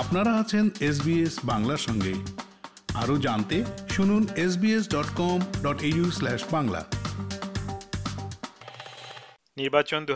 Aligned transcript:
আপনারা 0.00 0.34
আছেন 0.34 0.68
এসবিএস 0.80 1.38
বাংলার 1.44 1.76
সঙ্গে। 1.76 2.14
আরও 2.94 3.18
জানতে 3.18 3.64
শুনুন 3.90 4.26
SBS 4.36 4.88
dot 4.88 5.06
com 5.16 5.40
dot 5.62 5.82
Bangla. 6.52 6.84
নির্বাচন 9.56 10.04
দু 10.04 10.14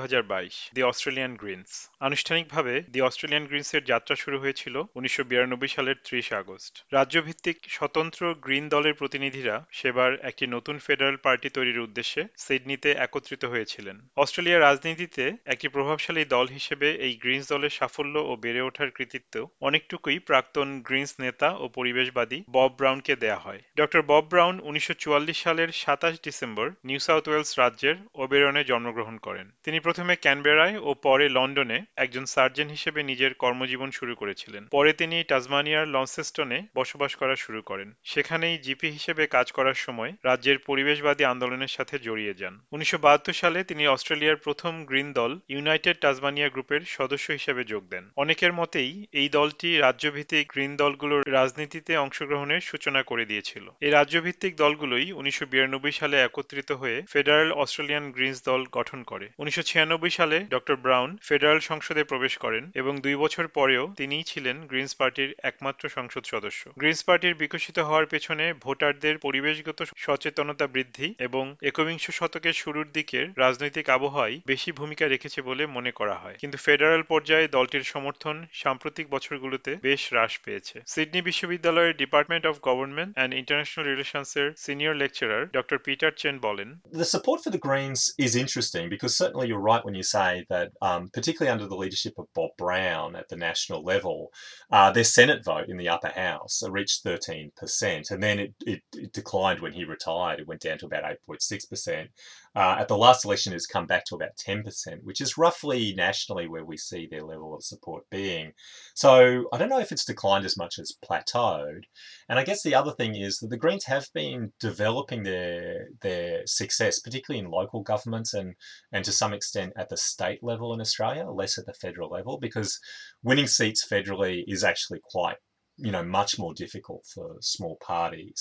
দি 0.74 0.82
অস্ট্রেলিয়ান 0.82 1.34
গ্রিনস। 1.34 1.90
আনুষ্ঠানিকভাবে 2.00 2.82
দি 2.88 3.00
অস্ট্রেলিয়ান 3.00 3.44
গ্রিনসের 3.46 3.84
যাত্রা 3.84 4.16
শুরু 4.16 4.38
হয়েছিল 4.38 4.82
উনিশশো 4.94 5.24
বিরানব্বই 5.24 5.68
সালের 5.68 5.96
ত্রিশ 6.04 6.32
আগস্ট। 6.32 6.84
রাজ্যভিত্তিক 6.92 7.56
স্বতন্ত্র 7.68 8.34
গ্রিন 8.34 8.68
দলের 8.68 8.94
প্রতিনিধিরা 8.94 9.64
সেবার 9.72 10.14
একটি 10.14 10.46
নতুন 10.46 10.78
ফেডারেল 10.78 11.16
পার্টি 11.16 11.48
তৈরির 11.50 11.78
উদ্দেশ্যে 11.78 12.24
সিডনিতে 12.36 12.90
একত্রিত 12.90 13.44
হয়েছিলেন। 13.44 14.08
অস্ট্রেলিয়ার 14.16 14.60
রাজনীতিতে 14.60 15.36
একটি 15.44 15.68
প্রভাবশালী 15.68 16.24
দল 16.24 16.46
হিসেবে 16.46 16.90
এই 16.90 17.14
গ্রিনস 17.14 17.48
দলের 17.48 17.70
সাফল্য 17.70 18.18
ও 18.18 18.36
বেড়ে 18.36 18.60
ওঠার 18.60 18.90
কৃতিত্ব 18.90 19.48
অনেকটুকুই 19.60 20.18
প্রাক্তন 20.18 20.82
গ্রিনস 20.82 21.20
নেতা 21.20 21.48
ও 21.50 21.68
পরিবেশবাদী 21.68 22.44
বব 22.50 22.70
ব্রাউনকে 22.78 23.16
দেয়া 23.16 23.36
হয়। 23.36 23.60
ডক্টর 23.76 24.02
বব 24.02 24.24
ব্রাউন 24.28 24.60
উনিশশো 24.60 24.94
চুয়াল্লিশ 24.94 25.38
সালের 25.42 25.72
সাতাশ 25.72 26.14
ডিসেম্বর 26.22 26.70
নিউ 26.84 26.98
সাউথ 26.98 27.28
ওয়েলস 27.28 27.58
রাজ্যের 27.58 27.96
ওবেরনে 28.14 28.64
জন্মগ্রহণ 28.64 29.18
করেন। 29.18 29.52
তিনি 29.64 29.80
প্রথমে 29.80 30.16
ক্যানবেরায় 30.16 30.78
ও 30.78 30.94
পরে 30.94 31.28
লন্ডনে 31.28 31.83
একজন 31.96 32.24
সার্জন 32.24 32.68
হিসেবে 32.68 33.02
নিজের 33.02 33.34
কর্মজীবন 33.34 33.90
শুরু 33.90 34.14
করেছিলেন। 34.14 34.66
পরে 34.66 34.92
তিনি 34.92 35.24
টাজমানিয়ার 35.24 35.88
লন্সেস্টনে 35.88 36.62
বসবাস 36.74 37.14
করা 37.14 37.36
শুরু 37.36 37.62
করেন। 37.62 37.94
সেখানেই 38.04 38.58
জিপি 38.58 38.88
হিসেবে 38.90 39.26
কাজ 39.26 39.52
করার 39.52 39.74
সময় 39.74 40.12
রাজ্যের 40.24 40.58
পরিবেশবাদী 40.58 41.24
আন্দোলনের 41.24 41.68
সাথে 41.68 41.98
জড়িয়ে 41.98 42.34
যান। 42.34 42.60
উনিশশো 42.72 42.98
সালে 43.32 43.64
তিনি 43.64 43.86
অস্ট্রেলিয়ার 43.86 44.36
প্রথম 44.36 44.84
গ্রিন 44.84 45.12
দল 45.12 45.38
ইউনাইটেড 45.48 45.96
টাজমানিয়া 46.00 46.48
গ্রুপের 46.48 46.80
সদস্য 46.80 47.32
হিসেবে 47.32 47.64
যোগ 47.64 47.82
দেন। 47.90 48.10
অনেকের 48.16 48.52
মতেই 48.52 49.06
এই 49.12 49.28
দলটি 49.28 49.78
রাজ্যভিত্তিক 49.78 50.48
গ্রিন 50.48 50.76
দলগুলোর 50.76 51.32
রাজনীতিতে 51.32 51.96
অংশগ্রহণের 51.96 52.60
সূচনা 52.60 53.02
করে 53.02 53.24
দিয়েছিল। 53.24 53.70
এই 53.80 53.90
রাজ্যভিত্তিক 53.90 54.56
দলগুলোই 54.56 55.12
উনিশশো 55.12 55.46
বিরানব্বই 55.46 55.92
সালে 55.92 56.16
একত্রিত 56.20 56.72
হয়ে 56.72 57.02
ফেডারেল 57.10 57.52
অস্ট্রেলিয়ান 57.52 58.10
গ্রিনস 58.10 58.44
দল 58.44 58.64
গঠন 58.72 59.02
করে। 59.02 59.28
উনিশশো 59.38 59.62
ছিয়ানব্বই 59.62 60.10
সালে 60.10 60.36
ডক্টর 60.50 60.76
ব্রাউন 60.76 61.16
ফেডারেল 61.22 61.60
সংসদে 61.74 62.04
প্রবেশ 62.04 62.34
করেন 62.36 62.70
এবং 62.74 62.92
দুই 63.00 63.16
বছর 63.16 63.48
পরেও 63.48 63.84
তিনিই 63.96 64.22
ছিলেন 64.22 64.56
গ্রিনস 64.66 64.94
পার্টির 64.94 65.34
একমাত্র 65.42 65.88
সংসদ 65.88 66.24
সদস্য। 66.24 66.70
গ্রিনস 66.78 67.04
পার্টির 67.04 67.34
বিকশিত 67.34 67.78
হওয়ার 67.78 68.06
পেছনে 68.06 68.44
ভোটারদের 68.62 69.18
পরিবেশগত 69.18 69.82
সচেতনতা 69.96 70.66
বৃদ্ধি 70.66 71.14
এবং 71.18 71.44
একবিংশ 71.62 72.10
শতকের 72.10 72.52
শুরুর 72.52 72.88
দিকের 72.92 73.26
রাজনৈতিক 73.38 73.86
আবহাওয়াই 73.88 74.40
বেশি 74.46 74.72
ভূমিকা 74.72 75.04
রেখেছে 75.08 75.42
বলে 75.42 75.66
মনে 75.66 75.92
করা 75.92 76.14
হয়। 76.14 76.36
কিন্তু 76.40 76.58
ফেডারেল 76.58 77.02
পর্যায়ে 77.02 77.48
দলটির 77.48 77.84
সমর্থন 77.94 78.36
সাম্প্রতিক 78.52 79.06
বছরগুলোতে 79.10 79.70
বেশ 79.82 80.02
হ্রাস 80.10 80.32
পেয়েছে। 80.44 80.76
সিডনি 80.86 81.20
বিশ্ববিদ্যালয়ের 81.22 81.96
department 81.96 82.44
of 82.46 82.56
government 82.62 83.12
and 83.14 83.34
international 83.34 83.86
রিলেশনসের 83.88 84.48
senior 84.56 84.94
lecturer 84.94 85.50
doctor 85.50 85.78
Peter 85.78 86.12
Chen 86.16 86.38
বলেন 86.38 86.68
The 86.94 87.10
support 87.14 87.38
for 87.44 87.52
the 87.56 87.62
Greens 87.68 88.00
is 88.26 88.32
interesting 88.44 88.84
because 88.94 89.12
certainly 89.22 89.46
you're 89.50 89.66
right 89.72 89.84
when 89.86 89.96
you 90.00 90.06
say 90.16 90.30
that, 90.52 90.68
um, 90.86 91.02
particularly 91.16 91.50
under 91.54 91.63
the 91.68 91.76
leadership 91.76 92.14
of 92.18 92.32
Bob 92.34 92.50
Brown 92.56 93.16
at 93.16 93.28
the 93.28 93.36
national 93.36 93.82
level, 93.82 94.32
uh, 94.70 94.90
their 94.90 95.04
Senate 95.04 95.44
vote 95.44 95.68
in 95.68 95.76
the 95.76 95.88
upper 95.88 96.08
house 96.08 96.62
reached 96.68 97.04
13%, 97.04 98.10
and 98.10 98.22
then 98.22 98.38
it, 98.38 98.54
it, 98.66 98.82
it 98.94 99.12
declined 99.12 99.60
when 99.60 99.72
he 99.72 99.84
retired. 99.84 100.40
It 100.40 100.46
went 100.46 100.60
down 100.60 100.78
to 100.78 100.86
about 100.86 101.04
8.6%. 101.28 102.08
Uh, 102.56 102.76
at 102.78 102.86
the 102.86 102.96
last 102.96 103.24
election, 103.24 103.52
it's 103.52 103.66
come 103.66 103.86
back 103.86 104.04
to 104.04 104.14
about 104.14 104.36
10%, 104.36 105.02
which 105.02 105.20
is 105.20 105.36
roughly 105.36 105.92
nationally 105.96 106.46
where 106.46 106.64
we 106.64 106.76
see 106.76 107.06
their 107.06 107.22
level 107.22 107.52
of 107.52 107.64
support 107.64 108.04
being. 108.10 108.52
So 108.94 109.48
I 109.52 109.58
don't 109.58 109.68
know 109.68 109.80
if 109.80 109.90
it's 109.90 110.04
declined 110.04 110.44
as 110.44 110.56
much 110.56 110.78
as 110.78 110.96
plateaued. 111.04 111.82
And 112.28 112.38
I 112.38 112.44
guess 112.44 112.62
the 112.62 112.76
other 112.76 112.92
thing 112.92 113.16
is 113.16 113.38
that 113.38 113.50
the 113.50 113.56
Greens 113.56 113.84
have 113.86 114.06
been 114.14 114.52
developing 114.60 115.24
their 115.24 115.88
their 116.00 116.46
success, 116.46 117.00
particularly 117.00 117.44
in 117.44 117.50
local 117.50 117.82
governments 117.82 118.34
and 118.34 118.54
and 118.92 119.04
to 119.04 119.12
some 119.12 119.32
extent 119.32 119.72
at 119.76 119.88
the 119.88 119.96
state 119.96 120.42
level 120.42 120.72
in 120.72 120.80
Australia, 120.80 121.28
less 121.28 121.53
at 121.58 121.66
the 121.66 121.74
federal 121.74 122.10
level, 122.10 122.38
because 122.38 122.78
winning 123.22 123.46
seats 123.46 123.86
federally 123.86 124.44
is 124.46 124.64
actually 124.64 125.00
quite 125.10 125.36
you 125.76 125.90
know, 125.90 126.02
much 126.02 126.38
more 126.38 126.54
difficult 126.54 127.02
for 127.14 127.26
small 127.40 127.76
parties. 127.92 128.40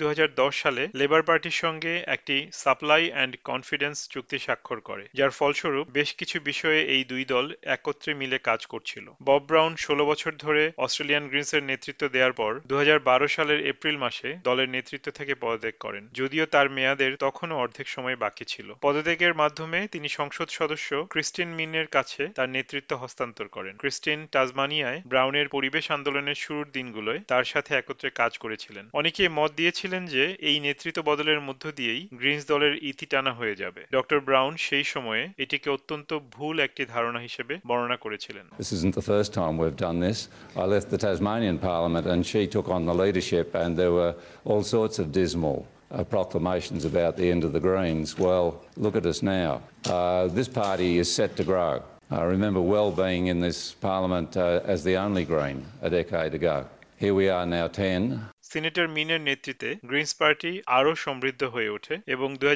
দু 0.00 0.04
হাজার 0.12 0.30
দশ 0.42 0.54
সালে 0.62 0.82
labour 1.00 1.22
পার্টির 1.22 1.56
সঙ্গে 1.64 1.92
একটি 2.06 2.36
supply 2.52 3.02
and 3.10 3.34
confidence 3.44 3.96
চুক্তি 4.08 4.38
স্বাক্ষর 4.38 4.78
করে, 4.80 5.04
যার 5.14 5.30
ফলস্বরূপ 5.30 5.86
বেশ 5.98 6.10
কিছু 6.20 6.36
বিষয়ে 6.50 6.80
এই 6.94 7.02
দুই 7.04 7.24
দল 7.24 7.46
একত্রে 7.76 8.12
মিলে 8.14 8.38
কাজ 8.48 8.60
করছিল। 8.66 9.06
বব 9.22 9.42
ব্রাউন 9.48 9.72
ষোলো 9.76 10.04
বছর 10.06 10.32
ধরে 10.44 10.62
অস্ট্রেলিয়ান 10.76 11.24
গ্রিনসের 11.28 11.62
নেতৃত্ব 11.70 12.02
দেওয়ার 12.08 12.32
পর 12.32 12.52
দু 12.70 12.74
হাজার 12.76 12.98
বারো 13.08 13.26
সালের 13.28 13.60
এপ্রিল 13.72 13.96
মাসে 14.04 14.28
দলের 14.44 14.68
নেতৃত্ব 14.68 15.08
থেকে 15.18 15.34
পদত্যাগ 15.34 15.74
করেন, 15.80 16.04
যদিও 16.12 16.44
তার 16.46 16.66
মেয়াদের 16.70 17.12
তখনও 17.16 17.60
অর্ধেক 17.62 17.88
সময় 17.88 18.16
বাকি 18.16 18.44
ছিল। 18.44 18.68
পদত্যাগের 18.84 19.34
মাধ্যমে 19.34 19.78
তিনি 19.92 20.08
সংসদ 20.08 20.48
সদস্য 20.58 20.90
ক্রিস্টিন 21.10 21.50
মিনের 21.58 21.86
কাছে 21.86 22.22
তার 22.36 22.48
নেতৃত্ব 22.48 22.92
হস্তান্তর 22.96 23.46
করেন। 23.48 23.74
ক্রিস্টিন 23.76 24.20
টাজমানিয়ায় 24.26 25.00
ব্রাউনের 25.06 25.48
পরিবেশ 25.48 25.84
আন্দোলনের 26.22 26.44
শুরুর 26.46 26.68
দিনগুলোয় 26.78 27.20
তার 27.32 27.44
সাথে 27.52 27.70
একত্রে 27.74 28.08
কাজ 28.20 28.32
করেছিলেন 28.44 28.84
অনেকে 29.00 29.22
মত 29.38 29.50
দিয়েছিলেন 29.60 30.02
যে 30.14 30.24
এই 30.48 30.56
নেতৃত্ব 30.66 31.00
বদলের 31.10 31.40
মধ্য 31.48 31.64
দিয়েই 31.78 32.02
গ্রিনস 32.20 32.44
দলের 32.52 32.74
ইতি 32.90 33.06
টানা 33.12 33.32
হয়ে 33.40 33.54
যাবে 33.62 33.82
ডক্টর 33.96 34.18
ব্রাউন 34.28 34.52
সেই 34.68 34.84
সময়ে 34.94 35.22
এটিকে 35.44 35.68
অত্যন্ত 35.76 36.10
ভুল 36.34 36.56
একটি 36.66 36.82
ধারণা 36.94 37.20
হিসেবে 37.26 37.54
বর্ণনা 37.70 37.96
করেছিলেন 38.04 38.44
This 38.62 38.72
isn't 38.78 38.94
the 39.00 39.06
first 39.12 39.30
time 39.40 39.54
we've 39.62 39.80
done 39.88 39.98
this. 40.08 40.18
I 40.62 40.64
left 40.74 40.88
the 40.94 41.00
Tasmanian 41.06 41.58
Parliament 41.70 42.04
and 42.12 42.20
she 42.30 42.42
took 42.54 42.66
on 42.76 42.82
the 42.90 42.96
leadership, 43.02 43.46
and 43.62 43.70
there 43.80 43.94
were 43.98 44.12
all 44.50 44.62
sorts 44.76 44.96
of 45.02 45.06
dismal 45.20 45.58
uh, 45.62 46.04
proclamations 46.14 46.82
about 46.92 47.12
the 47.20 47.28
end 47.34 47.42
of 47.46 47.50
the 47.56 47.62
Greens. 47.68 48.08
Well, 48.26 48.46
look 48.84 48.94
at 49.00 49.04
us 49.12 49.20
now. 49.40 49.50
Uh, 49.96 50.24
this 50.38 50.48
party 50.62 50.90
is 51.02 51.08
set 51.18 51.30
to 51.40 51.44
grow. 51.52 51.72
I 52.12 52.24
remember 52.24 52.60
well 52.60 52.92
being 52.92 53.28
in 53.28 53.40
this 53.40 53.72
Parliament 53.72 54.36
uh, 54.36 54.60
as 54.66 54.84
the 54.84 54.96
only 54.96 55.24
Green 55.24 55.64
a 55.80 55.88
decade 55.88 56.34
ago. 56.34 56.66
Here 56.98 57.14
we 57.14 57.30
are 57.30 57.46
now 57.46 57.68
10. 57.68 58.31
Senator 58.52 58.88
মিনের 58.88 59.20
নেতৃত্বে 59.20 59.70
Greens 59.84 60.14
party 60.14 60.62
আরও 60.66 60.94
সমৃদ্ধ 60.94 61.42
হয়ে 61.44 61.68
ওঠে 61.68 61.94
এবং 62.06 62.28
দু 62.36 62.46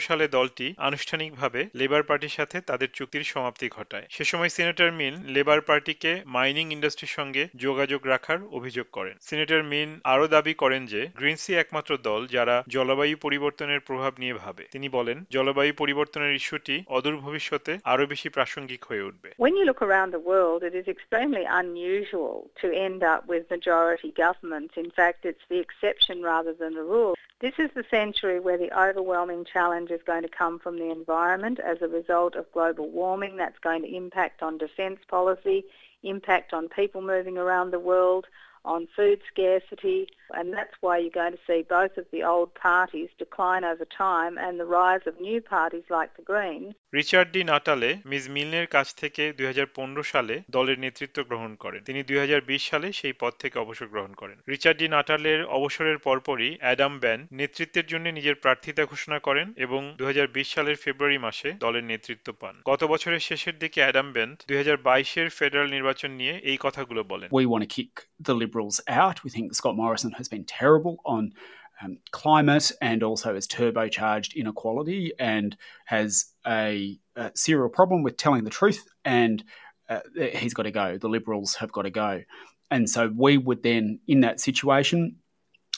সালে 0.00 0.28
দলটি 0.28 0.74
আনুষ্ঠানিকভাবে 0.78 1.60
লেবার 1.74 2.02
পার্টির 2.02 2.28
সাথে 2.28 2.60
তাদের 2.60 2.88
চুক্তির 2.92 3.24
সমাপ্তি 3.24 3.68
ঘটায়। 3.68 4.06
সে 4.10 4.24
সময় 4.24 4.48
সিনেটর 4.48 4.90
মিন 4.92 5.14
লেবার 5.26 5.60
পার্টিকে 5.60 6.12
মাইনিং 6.26 6.72
ইন্ডাস্ট্রির 6.72 7.08
সঙ্গে 7.08 7.48
যোগাযোগ 7.56 8.06
রাখার 8.06 8.38
অভিযোগ 8.50 8.86
করেন। 8.92 9.16
সিনেটর 9.20 9.62
মিন 9.62 10.00
আরও 10.04 10.26
দাবি 10.28 10.54
করেন 10.54 10.86
যে 10.86 11.06
গ্রিনসই 11.16 11.54
একমাত্র 11.54 11.96
দল 12.08 12.26
যারা 12.26 12.56
জলবায়ু 12.68 13.16
পরিবর্তনের 13.16 13.80
প্রভাব 13.80 14.12
নিয়ে 14.18 14.34
ভাবে। 14.34 14.64
তিনি 14.72 14.88
বলেন 14.88 15.24
জলবায়ু 15.30 15.72
পরিবর্তনের 15.72 16.34
ইস্যুটি 16.34 16.76
অদূর 16.86 17.16
ভবিষ্যতে 17.16 17.78
আরও 17.84 18.06
বেশি 18.06 18.28
প্রাসঙ্গিক 18.28 18.84
হয়ে 18.84 19.06
উঠবে। 19.08 19.28
It 20.66 20.74
is 20.82 20.88
extremely 20.96 21.46
unusual 21.62 22.36
to 22.60 22.66
end 22.86 23.00
up 23.12 23.20
with 23.32 23.44
majority 23.56 24.10
governments. 24.24 24.72
In 24.84 24.90
fact, 24.98 25.20
it's 25.30 25.45
the 25.48 25.58
exception 25.58 26.22
rather 26.22 26.52
than 26.52 26.74
the 26.74 26.82
rule. 26.82 27.14
This 27.40 27.54
is 27.58 27.70
the 27.74 27.84
century 27.90 28.40
where 28.40 28.56
the 28.56 28.76
overwhelming 28.76 29.44
challenge 29.44 29.90
is 29.90 30.00
going 30.06 30.22
to 30.22 30.28
come 30.28 30.58
from 30.58 30.78
the 30.78 30.90
environment 30.90 31.60
as 31.60 31.82
a 31.82 31.88
result 31.88 32.34
of 32.34 32.50
global 32.52 32.88
warming. 32.90 33.36
That's 33.36 33.58
going 33.58 33.82
to 33.82 33.94
impact 33.94 34.42
on 34.42 34.56
defence 34.56 35.00
policy, 35.08 35.64
impact 36.02 36.54
on 36.54 36.68
people 36.68 37.02
moving 37.02 37.36
around 37.36 37.70
the 37.70 37.78
world, 37.78 38.26
on 38.72 38.80
food 38.96 39.18
scarcity, 39.30 40.00
and 40.38 40.46
that's 40.56 40.76
why 40.84 40.94
you're 41.02 41.18
going 41.22 41.36
to 41.38 41.44
see 41.48 41.60
both 41.78 41.94
of 42.02 42.06
the 42.14 42.22
old 42.32 42.50
parties 42.68 43.10
decline 43.24 43.64
over 43.72 43.86
time 44.08 44.34
and 44.44 44.54
the 44.62 44.68
rise 44.80 45.04
of 45.10 45.14
new 45.28 45.40
parties 45.54 45.86
like 45.96 46.10
the 46.18 46.26
Greens. 46.32 46.70
Richard 46.98 47.28
Di 47.34 47.42
Natale 47.52 47.90
Miss 48.12 48.24
মিলনের 48.36 48.66
কাছ 48.76 48.86
থেকে 49.02 49.22
দুই 49.38 49.46
সালে 50.12 50.34
দলের 50.56 50.78
নেতৃত্ব 50.84 51.18
গ্রহণ 51.30 51.52
করেন। 51.54 51.80
তিনি 51.88 52.00
দুই 52.02 52.18
সালে 52.70 52.88
সেই 53.00 53.14
পদ 53.20 53.32
থেকে 53.42 53.56
অবসর 53.64 53.88
গ্রহণ 53.94 54.12
করেন। 54.20 54.36
রিচার্ড 54.48 54.78
ডি 54.78 54.86
নাটালের 54.96 55.40
অবসরের 55.58 55.98
পরপরই 56.06 56.52
অ্যাডাম 56.60 56.94
ব্যান 56.98 57.20
নেতৃত্বের 57.32 57.86
জন্য 57.86 58.06
নিজের 58.08 58.36
প্রার্থিতা 58.44 58.82
ঘোষণা 58.92 59.18
করেন 59.18 59.46
এবং 59.56 59.80
দুই 59.98 60.06
হাজার 60.06 60.28
বিশ 60.36 60.48
সালের 60.54 60.76
ফেব্রুয়ারি 60.84 61.18
মাসে 61.26 61.48
দলের 61.64 61.84
নেতৃত্ব 61.84 62.28
পান। 62.40 62.54
গত 62.70 62.82
বছরের 62.84 63.22
শেষের 63.28 63.56
দিকে 63.62 63.78
অ্যাডাম 63.84 64.08
ব্যান 64.12 64.30
দুই 64.48 64.56
এর 65.22 65.30
ফেডারেল 65.38 65.68
নির্বাচন 65.76 66.10
নিয়ে 66.20 66.34
এই 66.50 66.58
কথাগুলো 66.60 67.00
বলেন। 67.12 67.28
We 67.40 67.46
want 67.52 67.62
to 67.66 67.70
kick 67.76 67.92
the 68.28 68.36
Liberals 68.56 68.80
out. 68.88 69.22
We 69.22 69.28
think 69.28 69.54
Scott 69.54 69.76
Morrison 69.76 70.12
has 70.12 70.28
been 70.28 70.44
terrible 70.44 70.96
on 71.04 71.32
um, 71.82 71.98
climate 72.10 72.72
and 72.80 73.02
also 73.02 73.34
has 73.34 73.46
turbocharged 73.46 74.34
inequality 74.34 75.12
and 75.18 75.54
has 75.84 76.32
a, 76.46 76.98
a 77.16 77.32
serial 77.34 77.68
problem 77.68 78.02
with 78.02 78.16
telling 78.16 78.44
the 78.44 78.50
truth. 78.50 78.82
And 79.04 79.44
uh, 79.90 80.00
he's 80.32 80.54
got 80.54 80.62
to 80.62 80.70
go. 80.70 80.96
The 80.96 81.10
Liberals 81.10 81.56
have 81.56 81.70
got 81.70 81.82
to 81.82 81.90
go. 81.90 82.22
And 82.70 82.88
so 82.88 83.12
we 83.14 83.36
would 83.36 83.62
then, 83.62 84.00
in 84.08 84.22
that 84.22 84.40
situation, 84.40 85.16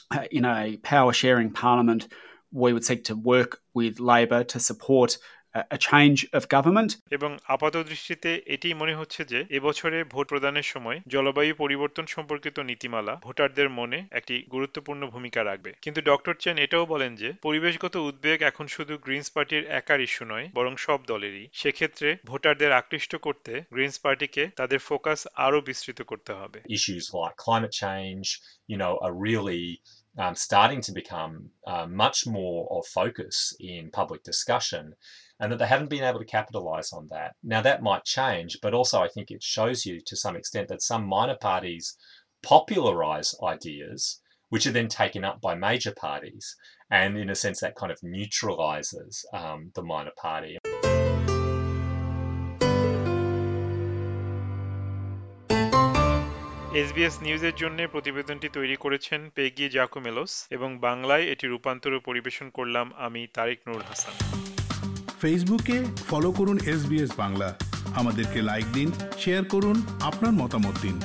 uh, 0.09 0.23
in 0.31 0.45
a 0.45 0.77
power 0.77 1.11
sharing 1.11 1.51
parliament, 1.51 2.07
we 2.53 2.71
would 2.71 2.85
seek 2.85 3.03
to 3.05 3.15
work 3.17 3.59
with 3.73 3.99
Labor 3.99 4.45
to 4.45 4.59
support 4.61 5.17
a 5.55 5.77
change 5.77 6.19
of 6.33 6.41
government. 6.47 6.89
এবং 7.11 7.37
আপাত 7.47 7.77
দৃষ্টিতে 7.77 8.41
এটি 8.45 8.73
মনে 8.73 8.95
হচ্ছে 8.95 9.25
যে 9.25 9.45
এবছরে 9.49 10.03
vote 10.03 10.29
প্রদানের 10.29 10.63
সময় 10.63 10.99
জলবায়ু 11.07 11.53
পরিবর্তন 11.55 12.05
সম্পর্কিত 12.05 12.59
নীতিমালা 12.59 13.19
ভোটারদের 13.23 13.69
মনে 13.69 14.05
একটি 14.11 14.45
গুরুত্বপূর্ণ 14.51 15.07
ভূমিকা 15.07 15.43
রাখবে। 15.43 15.73
কিন্তু 15.81 16.01
ডক্টর 16.01 16.33
চেন 16.33 16.57
এটাও 16.57 16.85
বলেন 16.85 17.15
যে 17.15 17.33
পরিবেশগত 17.41 17.95
উদ্বেগ 17.95 18.41
এখন 18.41 18.67
শুধু 18.67 18.97
গ্রিনস 18.97 19.31
পার্টির 19.31 19.65
একার 19.65 20.01
ইস্যু 20.01 20.25
নয় 20.25 20.49
বরং 20.53 20.75
সব 20.77 20.99
দলেরই। 21.07 21.47
সেক্ষেত্রে 21.53 22.17
ভোটারদের 22.25 22.71
আকৃষ্ট 22.71 23.15
করতে 23.15 23.61
গ্রিনস 23.73 23.99
পার্টিকে 23.99 24.47
তাদের 24.47 24.79
ফোকাস 24.79 25.27
আরও 25.35 25.61
বিস্তৃত 25.61 26.01
করতে 26.01 26.33
হবে। 26.33 26.59
Issues 26.59 27.05
like 27.13 27.37
climate 27.47 27.75
change, 27.85 28.27
you 28.69 28.77
know, 28.77 28.93
are 29.05 29.15
really 29.27 29.81
um, 30.17 30.35
starting 30.35 30.81
to 30.81 30.91
become 30.91 31.49
uh, 31.67 31.85
much 31.85 32.25
more 32.25 32.67
of 32.71 32.85
focus 32.87 33.55
in 33.59 33.91
public 33.91 34.23
discussion 34.23 34.93
and 35.39 35.51
that 35.51 35.59
they 35.59 35.67
haven't 35.67 35.89
been 35.89 36.03
able 36.03 36.19
to 36.19 36.25
capitalize 36.25 36.91
on 36.91 37.07
that. 37.09 37.35
Now, 37.43 37.61
that 37.61 37.81
might 37.81 38.03
change, 38.03 38.57
but 38.61 38.73
also 38.73 39.01
I 39.01 39.07
think 39.07 39.31
it 39.31 39.41
shows 39.41 39.85
you 39.85 40.01
to 40.05 40.15
some 40.15 40.35
extent 40.35 40.67
that 40.67 40.81
some 40.81 41.05
minor 41.05 41.37
parties 41.39 41.95
popularize 42.43 43.35
ideas 43.43 44.21
which 44.49 44.65
are 44.65 44.71
then 44.71 44.87
taken 44.87 45.23
up 45.23 45.39
by 45.41 45.55
major 45.55 45.93
parties. 45.93 46.55
And 46.91 47.17
in 47.17 47.29
a 47.29 47.35
sense, 47.35 47.61
that 47.61 47.75
kind 47.75 47.91
of 47.91 47.99
neutralizes 48.01 49.25
um, 49.31 49.71
the 49.75 49.83
minor 49.83 50.11
party. 50.17 50.57
SBS 56.73 57.21
নিউজের 57.21 57.55
জন্য 57.55 57.87
প্রতিবেদনটি 57.91 58.49
তৈরি 58.49 58.75
করেছেন 58.75 59.29
পেগি 59.35 59.69
জাকুমেলোস 59.69 60.45
এবং 60.49 60.77
বাংলায় 60.77 61.23
এটি 61.23 61.47
রূপান্তর 61.47 61.99
পরিবেশন 61.99 62.49
করলাম 62.49 62.91
আমি 62.97 63.27
তারিক 63.33 63.59
নুর 63.67 63.81
হাসান। 63.81 64.13
ফেসবুকে 65.21 65.83
ফলো 66.09 66.31
করুন 66.31 66.59
এস 66.59 67.13
বাংলা। 67.17 67.55
আমাদেরকে 67.95 68.41
লাইক 68.41 68.65
দিন, 68.73 68.91
শেয়ার 69.19 69.45
করুন, 69.45 69.81
আপনার 70.01 70.31
মতামত 70.31 70.81
দিন। 70.81 71.01